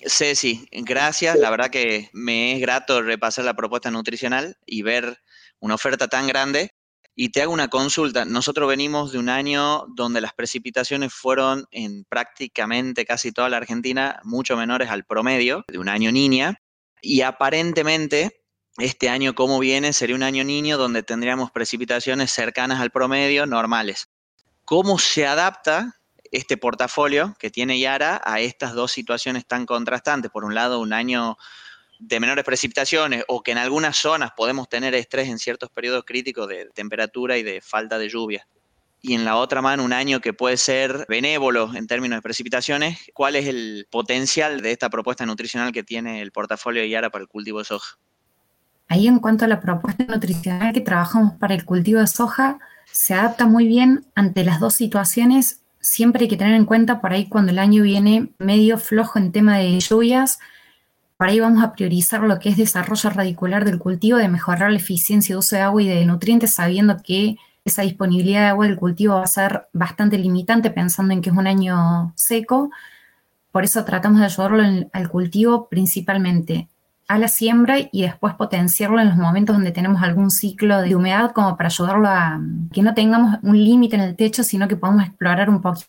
Ceci, 0.05 0.67
gracias. 0.71 1.37
La 1.39 1.49
verdad 1.49 1.71
que 1.71 2.09
me 2.13 2.53
es 2.53 2.61
grato 2.61 3.01
repasar 3.01 3.45
la 3.45 3.55
propuesta 3.55 3.89
nutricional 3.89 4.57
y 4.65 4.83
ver 4.83 5.17
una 5.59 5.75
oferta 5.75 6.07
tan 6.07 6.27
grande 6.27 6.72
y 7.15 7.29
te 7.29 7.41
hago 7.41 7.53
una 7.53 7.67
consulta. 7.67 8.25
Nosotros 8.25 8.67
venimos 8.67 9.11
de 9.11 9.19
un 9.19 9.29
año 9.29 9.85
donde 9.89 10.21
las 10.21 10.33
precipitaciones 10.33 11.13
fueron 11.13 11.65
en 11.71 12.05
prácticamente 12.05 13.05
casi 13.05 13.31
toda 13.31 13.49
la 13.49 13.57
Argentina 13.57 14.19
mucho 14.23 14.57
menores 14.57 14.89
al 14.89 15.05
promedio, 15.05 15.63
de 15.67 15.77
un 15.77 15.89
año 15.89 16.11
niña. 16.11 16.59
Y 17.01 17.21
aparentemente 17.21 18.43
este 18.77 19.09
año 19.09 19.35
como 19.35 19.59
viene 19.59 19.93
sería 19.93 20.15
un 20.15 20.23
año 20.23 20.43
niño 20.43 20.77
donde 20.77 21.03
tendríamos 21.03 21.51
precipitaciones 21.51 22.31
cercanas 22.31 22.79
al 22.79 22.91
promedio, 22.91 23.45
normales. 23.45 24.09
¿Cómo 24.65 24.97
se 24.97 25.27
adapta 25.27 25.99
este 26.31 26.57
portafolio 26.57 27.35
que 27.37 27.51
tiene 27.51 27.79
Yara 27.79 28.19
a 28.25 28.39
estas 28.39 28.73
dos 28.73 28.91
situaciones 28.91 29.45
tan 29.45 29.67
contrastantes? 29.67 30.31
Por 30.31 30.45
un 30.45 30.55
lado, 30.55 30.79
un 30.79 30.93
año 30.93 31.37
de 32.05 32.19
menores 32.19 32.43
precipitaciones 32.43 33.23
o 33.27 33.41
que 33.41 33.51
en 33.51 33.57
algunas 33.57 33.97
zonas 33.97 34.31
podemos 34.35 34.67
tener 34.67 34.93
estrés 34.93 35.29
en 35.29 35.39
ciertos 35.39 35.69
periodos 35.69 36.03
críticos 36.05 36.47
de 36.49 36.69
temperatura 36.73 37.37
y 37.37 37.43
de 37.43 37.61
falta 37.61 37.97
de 37.97 38.09
lluvia. 38.09 38.45
Y 39.01 39.13
en 39.13 39.25
la 39.25 39.35
otra 39.35 39.61
mano, 39.61 39.83
un 39.83 39.93
año 39.93 40.21
que 40.21 40.33
puede 40.33 40.57
ser 40.57 41.05
benévolo 41.09 41.73
en 41.75 41.87
términos 41.87 42.17
de 42.17 42.21
precipitaciones, 42.21 42.99
¿cuál 43.13 43.35
es 43.35 43.47
el 43.47 43.87
potencial 43.89 44.61
de 44.61 44.71
esta 44.71 44.89
propuesta 44.89 45.25
nutricional 45.25 45.71
que 45.71 45.83
tiene 45.83 46.21
el 46.21 46.31
portafolio 46.31 46.81
de 46.81 46.89
Yara 46.89 47.09
para 47.09 47.23
el 47.23 47.27
cultivo 47.27 47.59
de 47.59 47.65
soja? 47.65 47.97
Ahí 48.87 49.07
en 49.07 49.19
cuanto 49.19 49.45
a 49.45 49.47
la 49.47 49.59
propuesta 49.59 50.05
nutricional 50.05 50.73
que 50.73 50.81
trabajamos 50.81 51.33
para 51.33 51.53
el 51.53 51.65
cultivo 51.65 51.99
de 51.99 52.07
soja, 52.07 52.59
se 52.91 53.13
adapta 53.13 53.45
muy 53.45 53.67
bien 53.67 54.05
ante 54.15 54.43
las 54.43 54.59
dos 54.59 54.75
situaciones. 54.75 55.61
Siempre 55.79 56.23
hay 56.23 56.29
que 56.29 56.37
tener 56.37 56.53
en 56.53 56.65
cuenta 56.65 57.01
por 57.01 57.11
ahí 57.11 57.27
cuando 57.27 57.51
el 57.51 57.59
año 57.59 57.83
viene 57.83 58.29
medio 58.37 58.77
flojo 58.77 59.19
en 59.19 59.31
tema 59.31 59.57
de 59.57 59.79
lluvias, 59.79 60.39
para 61.23 61.31
ahí 61.31 61.39
vamos 61.39 61.63
a 61.63 61.71
priorizar 61.71 62.19
lo 62.19 62.37
que 62.37 62.49
es 62.49 62.57
desarrollo 62.57 63.09
radicular 63.09 63.63
del 63.63 63.79
cultivo, 63.79 64.17
de 64.17 64.27
mejorar 64.27 64.69
la 64.69 64.75
eficiencia 64.75 65.33
de 65.33 65.39
uso 65.39 65.55
de 65.55 65.61
agua 65.61 65.81
y 65.81 65.87
de 65.87 66.05
nutrientes, 66.05 66.53
sabiendo 66.53 66.97
que 67.01 67.37
esa 67.63 67.83
disponibilidad 67.83 68.41
de 68.41 68.47
agua 68.47 68.67
del 68.67 68.75
cultivo 68.75 69.13
va 69.15 69.23
a 69.23 69.27
ser 69.27 69.69
bastante 69.71 70.17
limitante 70.17 70.69
pensando 70.69 71.13
en 71.13 71.21
que 71.21 71.29
es 71.29 71.35
un 71.37 71.47
año 71.47 72.11
seco. 72.17 72.71
Por 73.53 73.63
eso 73.63 73.85
tratamos 73.85 74.19
de 74.19 74.25
ayudarlo 74.25 74.89
al 74.91 75.09
cultivo 75.09 75.69
principalmente 75.69 76.67
a 77.07 77.17
la 77.17 77.29
siembra 77.29 77.77
y 77.89 78.01
después 78.01 78.33
potenciarlo 78.33 78.99
en 78.99 79.07
los 79.07 79.17
momentos 79.17 79.55
donde 79.55 79.71
tenemos 79.71 80.03
algún 80.03 80.29
ciclo 80.29 80.81
de 80.81 80.93
humedad 80.93 81.31
como 81.31 81.55
para 81.55 81.67
ayudarlo 81.67 82.09
a 82.09 82.41
que 82.73 82.81
no 82.81 82.93
tengamos 82.93 83.39
un 83.43 83.63
límite 83.63 83.95
en 83.95 84.01
el 84.01 84.17
techo, 84.17 84.43
sino 84.43 84.67
que 84.67 84.75
podamos 84.75 85.05
explorar 85.05 85.49
un 85.49 85.61
poquito. 85.61 85.87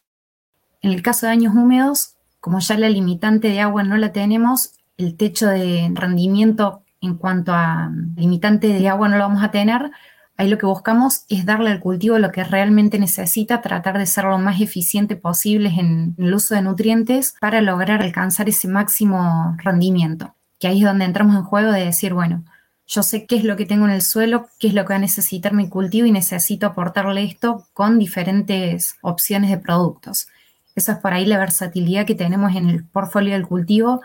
En 0.80 0.92
el 0.92 1.02
caso 1.02 1.26
de 1.26 1.32
años 1.32 1.56
húmedos, 1.56 2.14
como 2.38 2.60
ya 2.60 2.78
la 2.78 2.88
limitante 2.88 3.48
de 3.48 3.58
agua 3.58 3.82
no 3.82 3.96
la 3.96 4.12
tenemos, 4.12 4.74
el 4.96 5.16
techo 5.16 5.48
de 5.48 5.90
rendimiento 5.94 6.82
en 7.00 7.16
cuanto 7.16 7.52
a 7.52 7.90
limitante 8.16 8.68
de 8.68 8.88
agua 8.88 9.08
no 9.08 9.16
lo 9.16 9.24
vamos 9.24 9.42
a 9.42 9.50
tener, 9.50 9.90
ahí 10.36 10.48
lo 10.48 10.58
que 10.58 10.66
buscamos 10.66 11.24
es 11.28 11.44
darle 11.44 11.70
al 11.70 11.80
cultivo 11.80 12.18
lo 12.18 12.32
que 12.32 12.44
realmente 12.44 12.98
necesita, 12.98 13.60
tratar 13.60 13.98
de 13.98 14.06
ser 14.06 14.24
lo 14.24 14.38
más 14.38 14.60
eficiente 14.60 15.16
posible 15.16 15.68
en 15.68 16.14
el 16.18 16.34
uso 16.34 16.54
de 16.54 16.62
nutrientes 16.62 17.34
para 17.40 17.60
lograr 17.60 18.02
alcanzar 18.02 18.48
ese 18.48 18.68
máximo 18.68 19.56
rendimiento. 19.62 20.34
Que 20.58 20.68
ahí 20.68 20.78
es 20.78 20.84
donde 20.84 21.04
entramos 21.04 21.36
en 21.36 21.44
juego 21.44 21.72
de 21.72 21.84
decir, 21.84 22.14
bueno, 22.14 22.44
yo 22.86 23.02
sé 23.02 23.26
qué 23.26 23.36
es 23.36 23.44
lo 23.44 23.56
que 23.56 23.66
tengo 23.66 23.86
en 23.86 23.92
el 23.92 24.02
suelo, 24.02 24.48
qué 24.58 24.68
es 24.68 24.74
lo 24.74 24.84
que 24.84 24.90
va 24.92 24.96
a 24.96 25.00
necesitar 25.00 25.52
mi 25.52 25.68
cultivo 25.68 26.06
y 26.06 26.12
necesito 26.12 26.66
aportarle 26.66 27.24
esto 27.24 27.66
con 27.72 27.98
diferentes 27.98 28.96
opciones 29.02 29.50
de 29.50 29.58
productos. 29.58 30.28
Esa 30.74 30.92
es 30.92 30.98
por 30.98 31.12
ahí 31.12 31.24
la 31.24 31.38
versatilidad 31.38 32.04
que 32.04 32.14
tenemos 32.14 32.54
en 32.56 32.68
el 32.68 32.84
portfolio 32.84 33.34
del 33.34 33.46
cultivo, 33.46 34.02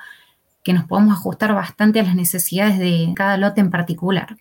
que 0.63 0.73
nos 0.73 0.85
podemos 0.85 1.13
ajustar 1.13 1.53
bastante 1.53 1.99
a 1.99 2.03
las 2.03 2.15
necesidades 2.15 2.79
de 2.79 3.13
cada 3.15 3.37
lote 3.37 3.61
en 3.61 3.69
particular. 3.69 4.37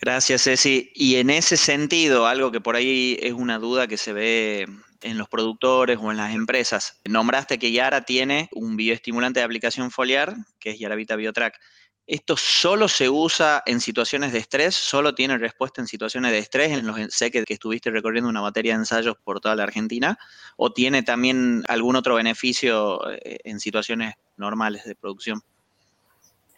Gracias, 0.00 0.42
Ceci. 0.42 0.90
Y 0.94 1.16
en 1.16 1.30
ese 1.30 1.56
sentido, 1.56 2.26
algo 2.26 2.52
que 2.52 2.60
por 2.60 2.76
ahí 2.76 3.16
es 3.22 3.32
una 3.32 3.58
duda 3.58 3.86
que 3.86 3.96
se 3.96 4.12
ve 4.12 4.66
en 5.00 5.18
los 5.18 5.28
productores 5.28 5.98
o 6.00 6.10
en 6.10 6.16
las 6.16 6.34
empresas. 6.34 7.00
Nombraste 7.04 7.58
que 7.58 7.72
Yara 7.72 8.02
tiene 8.02 8.48
un 8.52 8.76
bioestimulante 8.76 9.40
de 9.40 9.44
aplicación 9.44 9.90
foliar, 9.90 10.34
que 10.58 10.70
es 10.70 10.78
Yaravita 10.78 11.16
Biotrack. 11.16 11.58
¿Esto 12.06 12.36
solo 12.36 12.86
se 12.86 13.08
usa 13.08 13.62
en 13.64 13.80
situaciones 13.80 14.32
de 14.32 14.38
estrés? 14.38 14.74
¿Solo 14.74 15.14
tiene 15.14 15.38
respuesta 15.38 15.80
en 15.80 15.86
situaciones 15.86 16.32
de 16.32 16.38
estrés? 16.38 16.72
En 16.72 16.86
los, 16.86 16.98
sé 17.08 17.30
que, 17.30 17.44
estuviste 17.48 17.90
recorriendo 17.90 18.28
una 18.28 18.42
materia 18.42 18.74
de 18.74 18.80
ensayos 18.80 19.16
por 19.24 19.40
toda 19.40 19.56
la 19.56 19.62
Argentina. 19.62 20.18
¿O 20.56 20.72
tiene 20.72 21.02
también 21.02 21.64
algún 21.66 21.96
otro 21.96 22.16
beneficio 22.16 23.10
eh, 23.10 23.38
en 23.44 23.58
situaciones 23.58 24.14
normales 24.36 24.84
de 24.84 24.94
producción? 24.94 25.40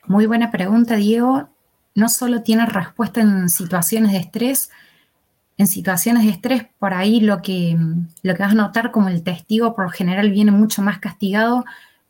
Muy 0.06 0.26
buena 0.26 0.50
pregunta, 0.50 0.96
Diego. 0.96 1.48
No 1.94 2.08
solo 2.08 2.42
tiene 2.42 2.66
respuesta 2.66 3.20
en 3.20 3.48
situaciones 3.48 4.12
de 4.12 4.18
estrés, 4.18 4.70
en 5.58 5.68
situaciones 5.68 6.24
de 6.24 6.30
estrés, 6.30 6.66
por 6.78 6.92
ahí 6.92 7.20
lo 7.20 7.40
que, 7.40 7.76
lo 8.22 8.34
que 8.34 8.42
vas 8.42 8.52
a 8.52 8.56
notar 8.56 8.90
como 8.90 9.08
el 9.08 9.22
testigo 9.22 9.74
por 9.74 9.90
general 9.92 10.30
viene 10.30 10.50
mucho 10.50 10.82
más 10.82 10.98
castigado, 10.98 11.64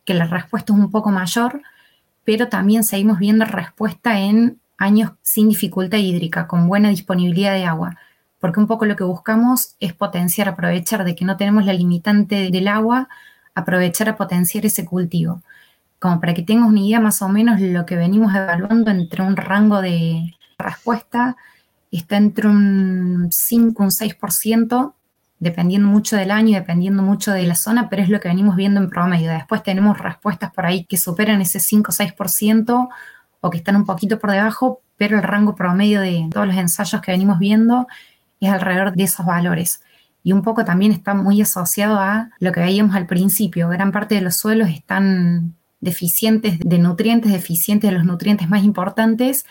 que 0.04 0.14
la 0.14 0.26
respuesta 0.26 0.72
es 0.72 0.78
un 0.78 0.90
poco 0.90 1.10
mayor, 1.10 1.62
pero 2.26 2.48
también 2.48 2.84
seguimos 2.84 3.20
viendo 3.20 3.44
respuesta 3.44 4.20
en 4.20 4.60
años 4.76 5.12
sin 5.22 5.48
dificultad 5.48 5.98
hídrica, 5.98 6.48
con 6.48 6.68
buena 6.68 6.90
disponibilidad 6.90 7.54
de 7.54 7.64
agua, 7.64 7.96
porque 8.40 8.60
un 8.60 8.66
poco 8.66 8.84
lo 8.84 8.96
que 8.96 9.04
buscamos 9.04 9.76
es 9.80 9.94
potenciar, 9.94 10.48
aprovechar 10.48 11.04
de 11.04 11.14
que 11.14 11.24
no 11.24 11.36
tenemos 11.36 11.64
la 11.64 11.72
limitante 11.72 12.50
del 12.50 12.68
agua, 12.68 13.08
aprovechar 13.54 14.08
a 14.08 14.16
potenciar 14.16 14.66
ese 14.66 14.84
cultivo. 14.84 15.40
Como 16.00 16.20
para 16.20 16.34
que 16.34 16.42
tengas 16.42 16.68
una 16.68 16.80
idea 16.80 17.00
más 17.00 17.22
o 17.22 17.28
menos 17.28 17.60
lo 17.60 17.86
que 17.86 17.96
venimos 17.96 18.34
evaluando 18.34 18.90
entre 18.90 19.22
un 19.22 19.36
rango 19.36 19.80
de 19.80 20.34
respuesta 20.58 21.36
está 21.92 22.16
entre 22.16 22.48
un 22.48 23.28
5, 23.30 23.82
un 23.82 23.90
6%, 23.90 24.94
dependiendo 25.38 25.88
mucho 25.88 26.16
del 26.16 26.30
año, 26.30 26.58
dependiendo 26.58 27.02
mucho 27.02 27.32
de 27.32 27.46
la 27.46 27.54
zona, 27.54 27.88
pero 27.88 28.02
es 28.02 28.08
lo 28.08 28.20
que 28.20 28.28
venimos 28.28 28.56
viendo 28.56 28.80
en 28.80 28.88
promedio. 28.88 29.30
Después 29.30 29.62
tenemos 29.62 29.98
respuestas 29.98 30.50
por 30.52 30.66
ahí 30.66 30.84
que 30.84 30.96
superan 30.96 31.40
ese 31.40 31.60
5 31.60 31.90
o 31.90 31.94
6% 31.94 32.88
o 33.40 33.50
que 33.50 33.58
están 33.58 33.76
un 33.76 33.84
poquito 33.84 34.18
por 34.18 34.30
debajo, 34.30 34.80
pero 34.96 35.18
el 35.18 35.22
rango 35.22 35.54
promedio 35.54 36.00
de 36.00 36.28
todos 36.32 36.46
los 36.46 36.56
ensayos 36.56 37.02
que 37.02 37.12
venimos 37.12 37.38
viendo 37.38 37.86
es 38.40 38.50
alrededor 38.50 38.94
de 38.94 39.04
esos 39.04 39.26
valores. 39.26 39.82
Y 40.22 40.32
un 40.32 40.42
poco 40.42 40.64
también 40.64 40.90
está 40.90 41.14
muy 41.14 41.40
asociado 41.40 42.00
a 42.00 42.30
lo 42.40 42.50
que 42.50 42.60
veíamos 42.60 42.96
al 42.96 43.06
principio. 43.06 43.68
Gran 43.68 43.92
parte 43.92 44.16
de 44.16 44.22
los 44.22 44.36
suelos 44.36 44.70
están 44.70 45.54
deficientes 45.80 46.58
de 46.58 46.78
nutrientes, 46.78 47.30
deficientes 47.30 47.90
de 47.90 47.96
los 47.96 48.04
nutrientes 48.04 48.48
más 48.48 48.64
importantes, 48.64 49.44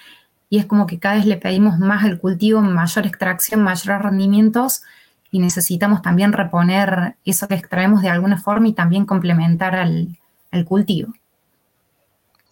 y 0.49 0.57
es 0.57 0.65
como 0.65 0.85
que 0.85 0.99
cada 0.99 1.15
vez 1.15 1.25
le 1.25 1.37
pedimos 1.37 1.79
más 1.79 2.03
al 2.03 2.19
cultivo, 2.19 2.61
mayor 2.61 3.05
extracción, 3.05 3.63
mayores 3.63 4.01
rendimientos 4.01 4.81
y 5.35 5.39
necesitamos 5.39 6.01
también 6.01 6.31
reponer 6.31 7.17
eso 7.25 7.49
que 7.49 7.55
extraemos 7.55 8.01
de 8.01 8.07
alguna 8.07 8.41
forma 8.41 8.69
y 8.69 8.73
también 8.73 9.05
complementar 9.05 9.75
al, 9.75 10.17
cultivo. 10.65 11.13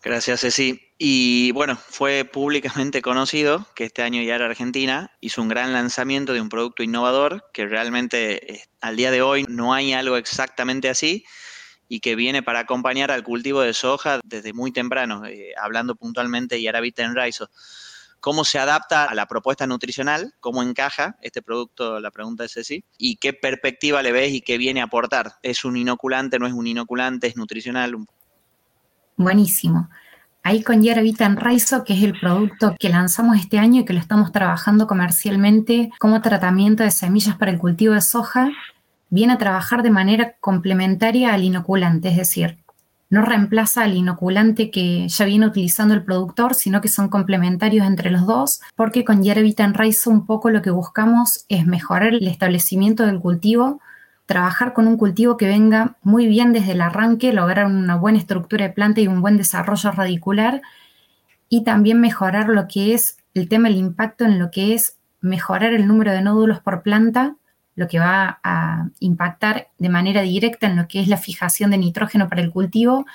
Gracias, 0.04 0.42
Ceci. 0.42 0.82
Y 0.98 1.54
bueno, 1.54 1.78
fue 1.78 2.26
públicamente 2.26 3.02
conocido 3.02 3.66
que 3.74 3.86
este 3.86 4.02
año 4.02 4.22
ya 4.22 4.36
era 4.36 4.48
Argentina 4.48 5.12
hizo 5.22 5.42
un 5.42 5.48
gran 5.48 5.72
lanzamiento 5.72 6.34
de 6.34 6.42
un 6.42 6.50
producto 6.50 6.84
innovador 6.84 7.46
que 7.54 7.68
realmente 7.68 8.56
eh, 8.56 8.64
al 8.82 8.98
día 8.98 9.12
de 9.12 9.22
hoy 9.22 9.46
no 9.48 9.74
hay 9.74 9.94
algo 9.94 10.18
exactamente 10.18 10.90
así 10.90 11.24
y 11.88 12.02
que 12.02 12.18
viene 12.18 12.44
para 12.44 12.60
acompañar 12.60 13.12
al 13.12 13.24
cultivo 13.24 13.62
de 13.62 13.74
soja 13.74 14.20
desde 14.26 14.52
muy 14.52 14.74
temprano, 14.74 15.26
eh, 15.26 15.54
hablando 15.58 15.96
puntualmente 15.96 16.56
de 16.56 16.64
Yaravita 16.64 17.02
en 17.04 17.16
Raizo 17.16 17.50
cómo 18.24 18.46
se 18.46 18.58
adapta 18.58 19.04
a 19.04 19.14
la 19.16 19.26
propuesta 19.26 19.68
nutricional, 19.68 20.34
cómo 20.40 20.64
encaja 20.64 21.18
este 21.22 21.42
producto, 21.42 22.00
la 22.00 22.10
pregunta 22.10 22.46
es 22.46 22.56
así, 22.56 22.86
y 22.98 23.18
qué 23.18 23.34
perspectiva 23.34 24.02
le 24.02 24.14
ves 24.14 24.32
y 24.32 24.40
qué 24.40 24.58
viene 24.58 24.80
a 24.80 24.86
aportar. 24.86 25.34
¿Es 25.44 25.66
un 25.66 25.76
inoculante, 25.76 26.40
no 26.40 26.48
es 26.48 26.54
un 26.54 26.66
inoculante, 26.66 27.28
es 27.28 27.36
nutricional? 27.36 27.98
Buenísimo. 29.18 29.90
Ahí 30.42 30.64
con 30.64 30.82
Yerbita 30.82 31.26
en 31.26 31.36
Raizo, 31.36 31.84
que 31.84 31.96
es 31.96 32.02
el 32.02 32.18
producto 32.18 32.78
que 32.80 32.88
lanzamos 32.88 33.38
este 33.38 33.60
año 33.60 33.82
y 33.82 33.86
que 33.86 33.92
lo 33.92 34.00
estamos 34.00 34.32
trabajando 34.32 34.88
comercialmente 34.88 35.90
como 36.00 36.22
tratamiento 36.22 36.84
de 36.84 36.92
semillas 36.92 37.36
para 37.36 37.52
el 37.52 37.58
cultivo 37.58 37.94
de 37.94 38.02
soja, 38.02 38.52
viene 39.10 39.34
a 39.34 39.38
trabajar 39.38 39.84
de 39.84 39.92
manera 39.92 40.38
complementaria 40.40 41.34
al 41.34 41.44
inoculante, 41.44 42.08
es 42.08 42.16
decir, 42.16 42.63
no 43.14 43.22
reemplaza 43.22 43.84
al 43.84 43.96
inoculante 43.96 44.72
que 44.72 45.08
ya 45.08 45.26
viene 45.26 45.46
utilizando 45.46 45.94
el 45.94 46.04
productor, 46.04 46.56
sino 46.56 46.82
que 46.82 46.88
son 46.88 47.10
complementarios 47.10 47.86
entre 47.86 48.10
los 48.10 48.26
dos, 48.26 48.60
porque 48.76 49.06
con 49.06 49.22
Yerbita 49.22 49.64
en 49.64 49.76
Raizo 49.76 50.10
un 50.10 50.26
poco 50.26 50.50
lo 50.50 50.64
que 50.64 50.72
buscamos 50.72 51.46
es 51.48 51.68
mejorar 51.68 52.16
el 52.16 52.28
establecimiento 52.28 53.06
del 53.06 53.20
cultivo, 53.20 53.80
trabajar 54.26 54.74
con 54.74 54.88
un 54.88 54.98
cultivo 54.98 55.38
que 55.38 55.46
venga 55.46 55.96
muy 56.02 56.26
bien 56.26 56.54
desde 56.54 56.72
el 56.72 56.82
arranque, 56.82 57.34
lograr 57.34 57.68
una 57.68 57.98
buena 57.98 58.18
estructura 58.18 58.66
de 58.66 58.74
planta 58.74 59.02
y 59.02 59.08
un 59.08 59.22
buen 59.22 59.38
desarrollo 59.38 59.92
radicular, 59.92 60.64
y 61.50 61.64
también 61.64 62.02
mejorar 62.02 62.50
lo 62.50 62.68
que 62.68 62.96
es 62.96 63.18
el 63.36 63.48
tema 63.48 63.70
del 63.70 63.78
impacto 63.78 64.26
en 64.26 64.40
lo 64.40 64.50
que 64.50 64.74
es 64.74 64.98
mejorar 65.22 65.74
el 65.74 65.86
número 65.86 66.12
de 66.12 66.24
nódulos 66.24 66.62
por 66.62 66.82
planta 66.82 67.36
lo 67.76 67.88
que 67.88 68.00
va 68.00 68.40
a 68.44 68.88
impactar 69.00 69.70
de 69.78 69.90
manera 69.90 70.22
directa 70.22 70.68
en 70.68 70.76
lo 70.76 70.88
que 70.88 71.00
es 71.00 71.08
la 71.08 71.18
fijación 71.18 71.72
de 71.72 71.78
nitrógeno 71.78 72.30
para 72.30 72.42
el 72.42 72.52
cultivo 72.52 73.06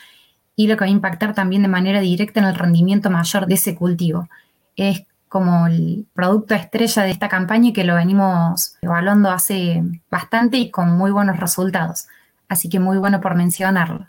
y 0.56 0.66
lo 0.66 0.76
que 0.76 0.84
va 0.84 0.86
a 0.86 0.90
impactar 0.90 1.34
también 1.34 1.62
de 1.62 1.68
manera 1.68 2.00
directa 2.00 2.40
en 2.40 2.46
el 2.46 2.54
rendimiento 2.54 3.10
mayor 3.10 3.46
de 3.46 3.54
ese 3.54 3.76
cultivo. 3.76 4.28
Es 4.76 5.04
como 5.28 5.66
el 5.66 6.06
producto 6.14 6.54
estrella 6.54 7.02
de 7.02 7.10
esta 7.10 7.28
campaña 7.28 7.68
y 7.68 7.72
que 7.72 7.84
lo 7.84 7.94
venimos 7.94 8.76
evaluando 8.82 9.30
hace 9.30 9.82
bastante 10.10 10.56
y 10.56 10.70
con 10.70 10.96
muy 10.96 11.10
buenos 11.10 11.38
resultados. 11.38 12.08
Así 12.48 12.68
que 12.68 12.80
muy 12.80 12.98
bueno 12.98 13.20
por 13.20 13.34
mencionarlo. 13.34 14.06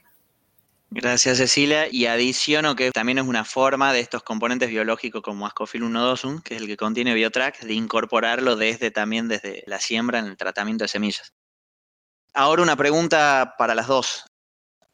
Gracias, 0.92 1.38
Cecilia. 1.38 1.88
Y 1.92 2.08
adiciono 2.08 2.76
que 2.76 2.92
también 2.92 3.20
es 3.20 3.26
una 3.26 3.46
forma 3.46 3.94
de 3.94 4.00
estos 4.00 4.24
componentes 4.24 4.70
biológicos 4.70 5.22
como 5.22 5.46
Ascofil 5.46 5.84
1,2, 5.84 6.42
que 6.42 6.56
es 6.56 6.62
el 6.62 6.68
que 6.68 6.78
contiene 6.78 7.14
Biotrack, 7.14 7.62
de 7.62 7.74
incorporarlo 7.74 8.56
desde 8.56 8.90
también 8.90 9.28
desde 9.28 9.64
la 9.68 9.80
siembra 9.80 10.18
en 10.20 10.26
el 10.26 10.36
tratamiento 10.36 10.86
de 10.86 10.88
semillas. 10.88 11.34
Ahora 12.34 12.64
una 12.64 12.76
pregunta 12.76 13.54
para 13.58 13.76
las 13.76 13.88
dos. 13.88 14.26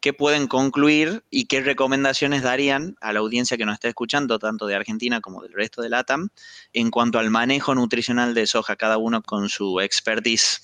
¿Qué 0.01 0.13
pueden 0.13 0.47
concluir 0.47 1.23
y 1.31 1.45
qué 1.45 1.61
recomendaciones 1.61 2.43
darían 2.43 2.95
a 3.01 3.11
la 3.13 3.19
audiencia 3.19 3.57
que 3.57 3.65
nos 3.65 3.75
está 3.75 3.87
escuchando, 3.87 4.37
tanto 4.37 4.67
de 4.67 4.75
Argentina 4.75 5.21
como 5.21 5.41
del 5.41 5.53
resto 5.53 5.81
de 5.81 5.89
LATAM, 5.89 6.29
en 6.73 6.91
cuanto 6.91 7.17
al 7.19 7.31
manejo 7.31 7.73
nutricional 7.73 8.33
de 8.33 8.45
soja, 8.45 8.75
cada 8.75 8.97
uno 8.97 9.23
con 9.23 9.49
su 9.49 9.79
expertise? 9.79 10.61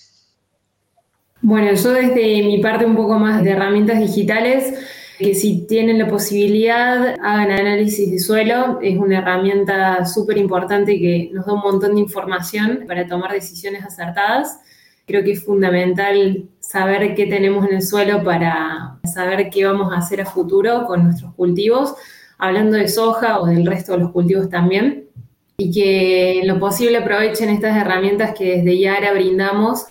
Bueno, 1.41 1.73
yo 1.73 1.91
desde 1.91 2.43
mi 2.43 2.59
parte 2.59 2.85
un 2.85 2.95
poco 2.95 3.17
más 3.17 3.43
de 3.43 3.51
herramientas 3.51 3.99
digitales, 3.99 4.75
que 5.21 5.35
si 5.35 5.65
tienen 5.67 5.99
la 5.99 6.07
posibilidad 6.07 7.15
hagan 7.21 7.51
análisis 7.51 8.11
de 8.11 8.19
suelo. 8.19 8.79
Es 8.81 8.97
una 8.97 9.19
herramienta 9.19 10.05
súper 10.05 10.37
importante 10.37 10.99
que 10.99 11.29
nos 11.33 11.45
da 11.45 11.53
un 11.53 11.61
montón 11.61 11.95
de 11.95 12.01
información 12.01 12.85
para 12.87 13.07
tomar 13.07 13.31
decisiones 13.31 13.85
acertadas. 13.85 14.59
Creo 15.05 15.23
que 15.23 15.31
es 15.33 15.43
fundamental 15.43 16.49
saber 16.59 17.15
qué 17.15 17.25
tenemos 17.25 17.67
en 17.67 17.75
el 17.75 17.81
suelo 17.81 18.23
para 18.23 18.99
saber 19.03 19.49
qué 19.49 19.65
vamos 19.65 19.93
a 19.93 19.97
hacer 19.97 20.21
a 20.21 20.25
futuro 20.25 20.85
con 20.85 21.03
nuestros 21.03 21.33
cultivos, 21.35 21.95
hablando 22.37 22.77
de 22.77 22.87
soja 22.87 23.39
o 23.39 23.45
del 23.45 23.65
resto 23.65 23.93
de 23.93 23.99
los 23.99 24.11
cultivos 24.11 24.49
también. 24.49 25.07
y 25.57 25.71
que 25.71 26.39
en 26.39 26.47
lo 26.47 26.59
posible 26.59 26.97
aprovechen 26.97 27.49
estas 27.49 27.77
herramientas 27.77 28.33
que 28.35 28.57
desde 28.57 28.79
Yara 28.79 29.13
brindamos. 29.13 29.85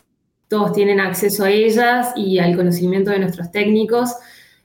Todos 0.48 0.72
tienen 0.72 0.98
acceso 0.98 1.44
a 1.44 1.50
ellas 1.50 2.12
y 2.16 2.40
al 2.40 2.56
conocimiento 2.56 3.12
de 3.12 3.20
nuestros 3.20 3.52
técnicos 3.52 4.16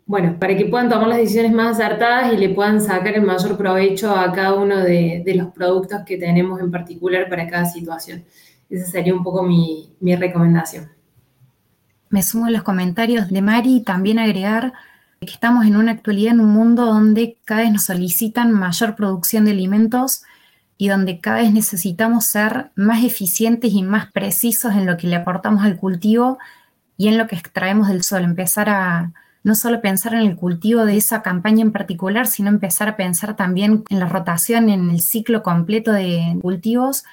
bueno, 0.07 0.37
para 0.39 0.55
que 0.55 0.65
puedan 0.65 0.89
tomar 0.89 1.07
las 1.07 1.17
decisiones 1.17 1.51
más 1.51 1.79
acertadas 1.79 2.31
y 2.31 2.37
le 2.37 2.49
puedan 2.49 2.79
sacar 2.79 3.15
el 3.15 3.23
mayor 3.23 3.57
provecho 3.57 4.15
a 4.15 4.31
cada 4.31 4.53
uno 4.53 4.77
de, 4.77 5.23
los 5.35 5.47
productos 5.47 6.01
que 6.05 6.17
tenemos 6.17 6.59
en 6.59 6.69
particular 6.69 7.27
para 7.27 7.47
cada 7.47 7.65
situación. 7.65 8.23
Esa 8.69 8.85
sería 8.85 9.15
un 9.15 9.23
poco 9.23 9.41
mi, 9.41 9.95
mi 9.99 10.15
recomendación. 10.15 10.91
Me 12.09 12.21
sumo 12.21 12.45
a 12.45 12.51
los 12.51 12.61
comentarios 12.61 13.29
de 13.29 13.41
Mari 13.41 13.77
y 13.77 13.83
también 13.83 14.19
agregar 14.19 14.73
que 15.19 15.31
estamos 15.31 15.65
en 15.65 15.75
una 15.75 15.93
actualidad 15.93 16.33
en 16.33 16.39
un 16.39 16.49
mundo 16.49 16.85
donde 16.85 17.39
cada 17.43 17.61
vez 17.61 17.71
nos 17.71 17.85
solicitan 17.85 18.51
mayor 18.51 18.95
producción 18.95 19.45
de 19.45 19.51
alimentos 19.51 20.21
y 20.77 20.87
donde 20.87 21.19
cada 21.19 21.37
vez 21.37 21.51
necesitamos 21.51 22.25
ser 22.25 22.69
más 22.75 23.03
eficientes 23.03 23.73
y 23.73 23.81
más 23.81 24.11
precisos 24.11 24.73
en 24.73 24.85
lo 24.85 24.97
que 24.97 25.07
le 25.07 25.15
aportamos 25.15 25.63
al 25.63 25.77
cultivo 25.77 26.37
y 26.95 27.07
en 27.07 27.17
lo 27.17 27.25
que 27.25 27.35
extraemos 27.35 27.87
del 27.87 28.03
suelo, 28.03 28.25
empezar 28.25 28.69
a, 28.69 29.13
no 29.45 29.53
solo 29.53 29.79
pensar 29.79 30.15
en 30.15 30.21
el 30.21 30.35
cultivo 30.35 30.85
de 30.85 30.97
esa 30.97 31.21
campaña 31.21 31.61
en 31.61 31.71
particular, 31.71 32.25
sino 32.25 32.49
empezar 32.49 32.89
a 32.89 32.97
pensar 32.97 33.35
también 33.35 33.83
en 33.89 33.99
la 33.99 34.07
rotación, 34.07 34.69
en 34.69 34.89
el 34.89 35.01
ciclo 35.01 35.43
completo 35.43 35.91
de 35.91 36.35
cultivos 36.41 37.03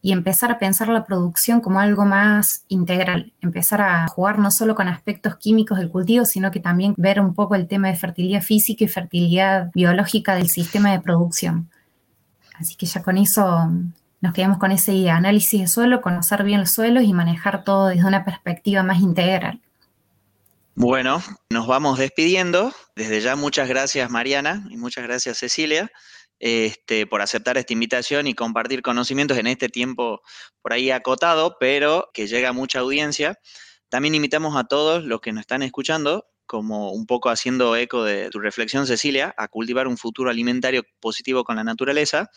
y 0.00 0.12
empezar 0.12 0.52
a 0.52 0.60
pensar 0.60 0.88
la 0.88 1.04
producción 1.04 1.60
como 1.60 1.80
algo 1.80 2.04
más 2.04 2.64
integral, 2.68 3.32
empezar 3.40 3.80
a 3.82 4.06
jugar 4.06 4.38
no 4.38 4.52
solo 4.52 4.76
con 4.76 4.86
aspectos 4.86 5.36
químicos 5.38 5.78
del 5.78 5.90
cultivo, 5.90 6.24
sino 6.26 6.52
que 6.52 6.60
también 6.60 6.94
ver 6.96 7.20
un 7.20 7.34
poco 7.34 7.56
el 7.56 7.66
tema 7.66 7.88
de 7.88 7.96
fertilidad 7.96 8.42
física 8.42 8.84
y 8.84 8.88
fertilidad 8.88 9.72
biológica 9.74 10.36
del 10.36 10.48
sistema 10.48 10.92
de 10.92 11.00
producción. 11.00 11.70
Así 12.56 12.76
que 12.76 12.86
ya 12.86 13.02
con 13.02 13.18
eso 13.18 13.68
nos 14.20 14.32
quedamos 14.32 14.58
con 14.58 14.70
ese 14.70 15.10
análisis 15.10 15.60
de 15.60 15.66
suelo, 15.66 16.00
conocer 16.00 16.44
bien 16.44 16.60
los 16.60 16.70
suelos 16.70 17.02
y 17.02 17.12
manejar 17.12 17.64
todo 17.64 17.88
desde 17.88 18.06
una 18.06 18.24
perspectiva 18.24 18.84
más 18.84 19.00
integral. 19.00 19.60
Bueno, 20.74 21.22
nos 21.50 21.66
vamos 21.66 21.98
despidiendo. 21.98 22.72
Desde 22.96 23.20
ya 23.20 23.36
muchas 23.36 23.68
gracias 23.68 24.10
Mariana 24.10 24.66
y 24.70 24.76
muchas 24.76 25.04
gracias 25.04 25.38
Cecilia 25.38 25.90
este, 26.40 27.06
por 27.06 27.20
aceptar 27.20 27.58
esta 27.58 27.72
invitación 27.72 28.26
y 28.26 28.34
compartir 28.34 28.82
conocimientos 28.82 29.36
en 29.38 29.46
este 29.46 29.68
tiempo 29.68 30.22
por 30.62 30.72
ahí 30.72 30.90
acotado, 30.90 31.56
pero 31.60 32.10
que 32.14 32.26
llega 32.26 32.52
mucha 32.52 32.80
audiencia. 32.80 33.38
También 33.90 34.14
invitamos 34.14 34.56
a 34.56 34.64
todos 34.64 35.04
los 35.04 35.20
que 35.20 35.32
nos 35.32 35.42
están 35.42 35.62
escuchando, 35.62 36.26
como 36.46 36.92
un 36.92 37.06
poco 37.06 37.28
haciendo 37.28 37.76
eco 37.76 38.02
de 38.02 38.30
tu 38.30 38.40
reflexión, 38.40 38.86
Cecilia, 38.86 39.34
a 39.36 39.48
cultivar 39.48 39.86
un 39.86 39.98
futuro 39.98 40.30
alimentario 40.30 40.82
positivo 40.98 41.44
con 41.44 41.56
la 41.56 41.64
naturaleza 41.64 42.30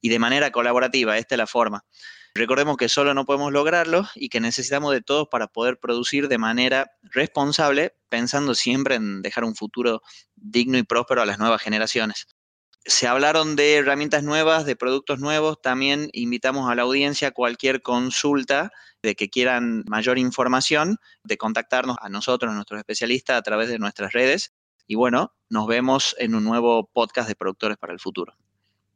y 0.00 0.08
de 0.08 0.18
manera 0.18 0.50
colaborativa. 0.50 1.18
Esta 1.18 1.34
es 1.34 1.38
la 1.38 1.46
forma. 1.46 1.84
Recordemos 2.34 2.76
que 2.76 2.88
solo 2.88 3.12
no 3.12 3.24
podemos 3.24 3.52
lograrlo 3.52 4.06
y 4.14 4.28
que 4.28 4.40
necesitamos 4.40 4.92
de 4.92 5.02
todos 5.02 5.28
para 5.28 5.48
poder 5.48 5.78
producir 5.78 6.28
de 6.28 6.38
manera 6.38 6.92
responsable, 7.02 7.96
pensando 8.08 8.54
siempre 8.54 8.94
en 8.94 9.22
dejar 9.22 9.44
un 9.44 9.56
futuro 9.56 10.02
digno 10.36 10.78
y 10.78 10.84
próspero 10.84 11.22
a 11.22 11.26
las 11.26 11.38
nuevas 11.38 11.60
generaciones. 11.60 12.28
Se 12.86 13.06
hablaron 13.06 13.56
de 13.56 13.76
herramientas 13.76 14.22
nuevas, 14.22 14.64
de 14.64 14.76
productos 14.76 15.18
nuevos. 15.18 15.60
También 15.60 16.08
invitamos 16.12 16.70
a 16.70 16.74
la 16.74 16.82
audiencia 16.82 17.30
cualquier 17.32 17.82
consulta 17.82 18.70
de 19.02 19.14
que 19.14 19.28
quieran 19.28 19.84
mayor 19.86 20.18
información, 20.18 20.98
de 21.24 21.36
contactarnos 21.36 21.96
a 22.00 22.08
nosotros, 22.08 22.50
a 22.52 22.54
nuestros 22.54 22.78
especialistas, 22.78 23.36
a 23.36 23.42
través 23.42 23.68
de 23.68 23.78
nuestras 23.78 24.12
redes. 24.12 24.52
Y 24.86 24.94
bueno, 24.94 25.34
nos 25.48 25.66
vemos 25.66 26.16
en 26.18 26.34
un 26.34 26.44
nuevo 26.44 26.88
podcast 26.92 27.28
de 27.28 27.36
Productores 27.36 27.76
para 27.76 27.92
el 27.92 28.00
Futuro. 28.00 28.34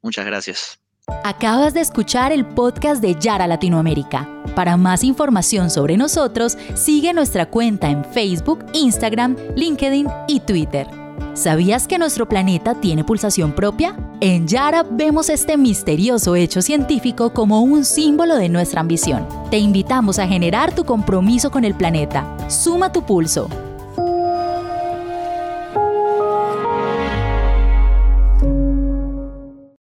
Muchas 0.02 0.24
gracias. 0.24 0.83
Acabas 1.26 1.73
de 1.73 1.80
escuchar 1.80 2.32
el 2.32 2.44
podcast 2.44 3.00
de 3.00 3.14
Yara 3.18 3.46
Latinoamérica. 3.46 4.28
Para 4.54 4.76
más 4.76 5.02
información 5.04 5.70
sobre 5.70 5.96
nosotros, 5.96 6.58
sigue 6.75 7.12
nuestra 7.14 7.46
cuenta 7.46 7.88
en 7.88 8.04
Facebook, 8.04 8.64
Instagram, 8.75 9.37
LinkedIn 9.56 10.06
y 10.28 10.40
Twitter. 10.40 10.87
¿Sabías 11.32 11.88
que 11.88 11.99
nuestro 11.99 12.28
planeta 12.28 12.75
tiene 12.80 13.04
pulsación 13.04 13.52
propia? 13.52 13.96
En 14.20 14.46
Yara 14.46 14.82
vemos 14.82 15.28
este 15.28 15.57
misterioso 15.57 16.37
hecho 16.37 16.62
científico 16.62 17.33
como 17.33 17.62
un 17.62 17.85
símbolo 17.85 18.37
de 18.37 18.48
nuestra 18.48 18.81
ambición. 18.81 19.26
Te 19.50 19.59
invitamos 19.59 20.18
a 20.18 20.26
generar 20.26 20.74
tu 20.74 20.85
compromiso 20.85 21.50
con 21.50 21.64
el 21.64 21.74
planeta. 21.74 22.37
Suma 22.48 22.92
tu 22.92 23.05
pulso 23.05 23.48